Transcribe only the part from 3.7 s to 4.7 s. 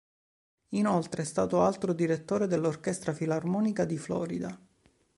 di Florida.